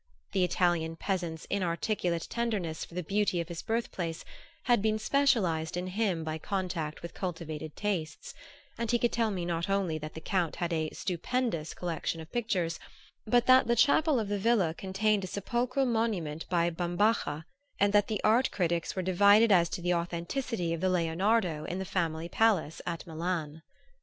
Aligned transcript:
The 0.31 0.43
Italian 0.43 0.95
peasant's 0.95 1.45
inarticulate 1.51 2.25
tenderness 2.27 2.83
for 2.83 2.95
the 2.95 3.03
beauty 3.03 3.39
of 3.39 3.49
his 3.49 3.61
birthplace 3.61 4.25
had 4.63 4.81
been 4.81 4.97
specialized 4.97 5.77
in 5.77 5.85
him 5.85 6.23
by 6.23 6.39
contact 6.39 7.03
with 7.03 7.13
cultivated 7.13 7.75
tastes, 7.75 8.33
and 8.79 8.89
he 8.89 8.97
could 8.97 9.11
tell 9.11 9.29
me 9.29 9.45
not 9.45 9.69
only 9.69 9.99
that 9.99 10.15
the 10.15 10.19
Count 10.19 10.55
had 10.55 10.73
a 10.73 10.89
"stupendous" 10.89 11.75
collection 11.75 12.19
of 12.19 12.31
pictures, 12.31 12.79
but 13.27 13.45
that 13.45 13.67
the 13.67 13.75
chapel 13.75 14.19
of 14.19 14.27
the 14.27 14.39
villa 14.39 14.73
contained 14.73 15.23
a 15.23 15.27
sepulchral 15.27 15.85
monument 15.85 16.49
by 16.49 16.71
Bambaja, 16.71 17.43
and 17.79 17.93
that 17.93 18.07
the 18.07 18.19
art 18.23 18.49
critics 18.49 18.95
were 18.95 19.03
divided 19.03 19.51
as 19.51 19.69
to 19.69 19.83
the 19.83 19.93
authenticity 19.93 20.73
of 20.73 20.81
the 20.81 20.89
Leonardo 20.89 21.63
in 21.65 21.77
the 21.77 21.85
family 21.85 22.27
palace 22.27 22.81
at 22.87 23.05
Milan. 23.05 23.61